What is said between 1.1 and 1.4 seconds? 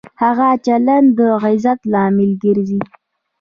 د